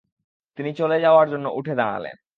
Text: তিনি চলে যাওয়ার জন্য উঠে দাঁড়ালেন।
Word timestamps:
তিনি 0.57 0.71
চলে 0.73 0.97
যাওয়ার 0.99 1.27
জন্য 1.29 1.45
উঠে 1.49 1.73
দাঁড়ালেন। 1.75 2.15